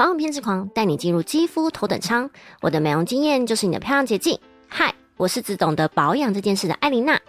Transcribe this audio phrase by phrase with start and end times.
[0.00, 2.30] 保养偏执狂，带你进入肌肤头等舱。
[2.62, 4.40] 我的美容经验就是你的漂亮捷径。
[4.66, 7.20] 嗨，我是只懂得保养这件事的艾琳娜。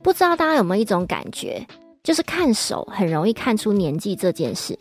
[0.00, 1.66] 不知道大家有没有一种感觉，
[2.04, 4.78] 就是看手很容易看出年纪这件事。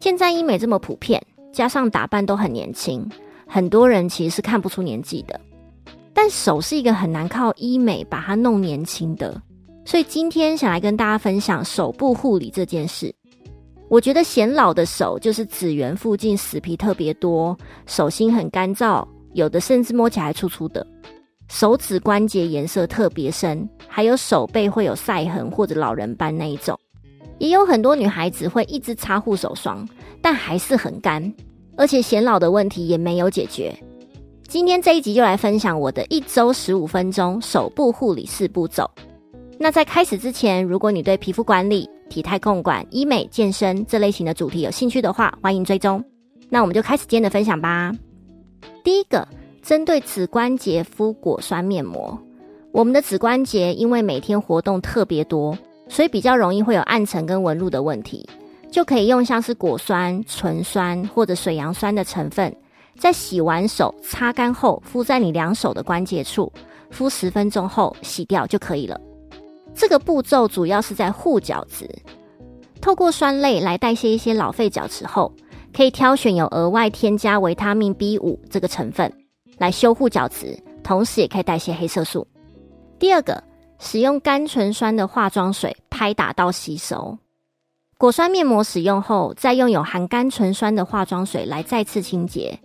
[0.00, 3.08] 现在医美这么普遍，加上打扮都很年轻，
[3.46, 5.40] 很多人其实是看不出年纪的。
[6.12, 9.40] 但手是一个很难靠医美把它弄年轻的，
[9.84, 13.14] 所以今天想来跟大家分享手部护理这件事。
[13.88, 20.84] 我觉得显老的手就是指缘附近死皮特别多，手心很干燥，有的甚至摸起来粗粗的，
[21.48, 26.76] 手指关节颜色特别深，还有手背会有晒痕或者老人斑那一种。
[27.38, 29.88] 也有很多女孩子会一直擦护手霜，
[30.20, 31.32] 但还是很干，
[31.76, 33.72] 而且显老的问题也没有解决。
[34.48, 38.90] 今天这一集就来分享我的一周十五分钟手部护理四步骤。
[39.58, 46.02] 那在开始之前，如果你对皮肤管理，体态控管、医美、健身这类型的主题有兴趣的话，欢迎追踪。
[46.50, 47.90] 那我们就开始今天的分享吧。
[48.84, 49.26] 第一个，
[49.62, 52.16] 针对指关节敷果酸面膜。
[52.70, 55.56] 我们的指关节因为每天活动特别多，
[55.88, 58.28] 所以比较容易会有暗沉跟纹路的问题，
[58.70, 62.54] 就可以用像是果酸、醇酸或者水杨酸的成分，
[62.98, 66.52] 在洗完手擦干后敷在你两手的关节处，
[66.90, 69.00] 敷十分钟后洗掉就可以了。
[69.76, 71.86] 这个步骤主要是在护角质，
[72.80, 75.30] 透过酸类来代谢一些老废角质后，
[75.72, 79.12] 可以挑选有额外添加维他命 B 五这个成分
[79.58, 82.26] 来修护角质，同时也可以代谢黑色素。
[82.98, 83.44] 第二个，
[83.78, 87.18] 使用甘醇酸的化妆水拍打到吸收
[87.98, 92.58] 果酸面膜，使用后再用有含甘醇酸的化妆水来再次清洁，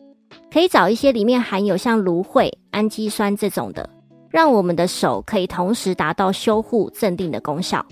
[0.50, 3.90] 可以找一些里面含有像芦荟、氨基酸这种的。
[4.32, 7.86] 让我们的手可以同时达到修护镇定的功效。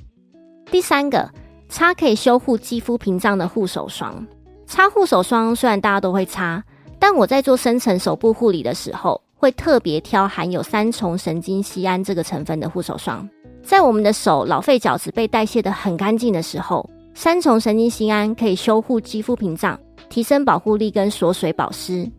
[0.72, 1.30] 第三个，
[1.68, 4.26] 擦可以修护肌肤屏障的护手霜。
[4.66, 6.64] 擦护手霜虽然大家都会擦，
[6.98, 13.28] 但我在做深层手部护理的时候，会特别挑含有三重神经酰胺这个成分的护手霜。
[13.62, 22.10] 在我们的手老废角质被代谢的很干净的时候，三重神经酰胺可以修护肌肤屏障，提升保护力跟锁水保湿。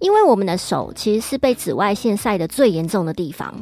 [0.00, 3.52] 因为我们的手其实是被紫外线晒得最严重的地方，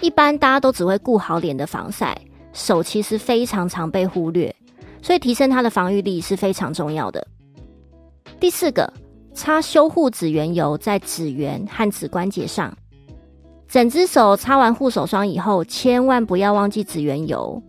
[0.00, 2.16] 一般大家都只会顾好脸的防晒，
[2.52, 4.54] 手其实非常常被忽略，
[5.00, 7.24] 所以提升它的防御力是非常重要的。
[8.40, 8.92] 第四个，
[9.32, 12.76] 擦修护指缘油在指缘和指关节上，
[13.68, 17.62] 整只手擦完护手霜以后，千万不要忘记指缘油。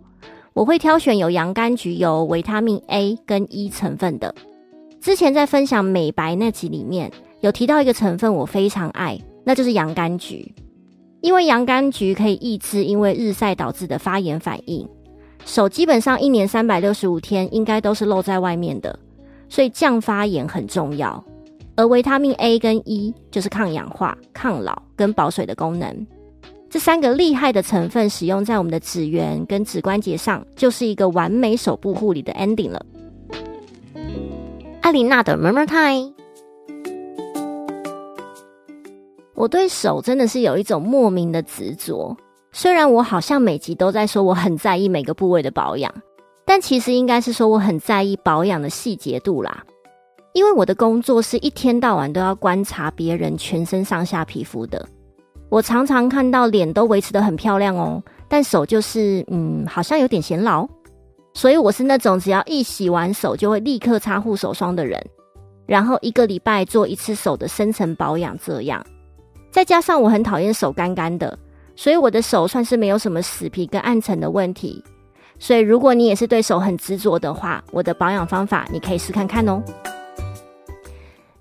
[0.54, 4.34] 我会挑选有洋甘菊油、维他命 A 跟 E 成分的。
[5.00, 7.12] 之前在分享美白那集里面。
[7.41, 10.53] 有提到一个成分，我非常爱，那就是洋甘菊。
[11.22, 14.88] 因为洋甘菊可以抑制因为日晒导致的发炎反应。
[15.46, 18.97] 手基本上一年三百六十五天应该都是露在外面的，
[19.50, 21.24] 所以降发炎很重要。
[21.75, 26.08] 而维他命 A 跟 E 就是抗氧化、抗老跟保水的功能。
[26.69, 32.85] 这三个厉害的成分使用在我们的指缘跟指关节上，就是一个完美手部护理的 ending 了。
[34.81, 36.21] 艾琳娜的 Murmur Time。
[39.41, 42.16] 我对手真的是有一种莫名的执着，
[42.52, 45.91] 虽然我好像每集都在说我很在意每个部位的保养，
[46.46, 49.66] 但其实应该是说我很在意保养的细节度啦。
[50.34, 54.88] 因为我的工作是一天到晚都要观察别人全身上下皮肤的，
[55.50, 60.69] 我常常看到脸都维持的很漂亮哦，但手就是嗯，好像有点显老。
[61.34, 65.03] 所以我是那种只要一洗完手就会立刻擦护手霜的人，
[65.66, 68.85] 然后一个礼拜做一次手的深层保养，这样。
[69.52, 71.38] 再加上我很讨厌手干干的，
[71.76, 74.84] 所以我的手算是没有什么死皮跟暗沉的问题。
[75.38, 79.62] 所以如果你也是对手很执着的话，我的保养方法你可以试看看哦。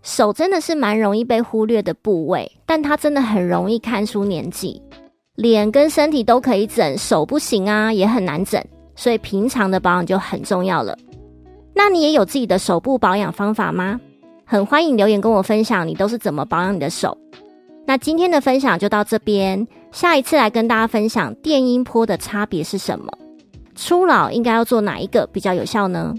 [0.02, 4.80] 手真的是蛮容易被忽略的部位，但它真的很容易看出年纪。
[5.36, 8.62] 脸跟身体都可以整，手不行啊，也很难整。
[8.96, 10.96] 所以平常的保养就很重要了。
[11.74, 14.00] 那你也有自己的手部保养方法吗？
[14.44, 17.16] 很欢迎留言跟我分享，你都是怎么保养你的手。
[17.90, 23.12] 那今天的分享就到这边，下一次来跟大家分享电音波的差别是什么？
[23.74, 26.14] 初老应该要做哪一个比较有效呢？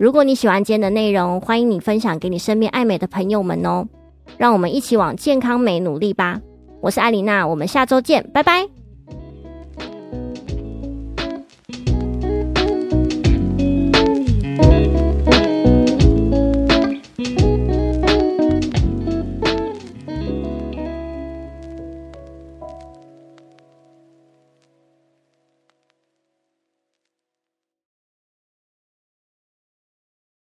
[0.00, 3.86] 如果你喜欢今天的内容，欢迎你分享给你身边爱美的朋友们哦，
[4.36, 6.40] 让我们一起往健康美努力吧！
[6.80, 8.75] 我是艾琳娜，我们下周见，拜拜。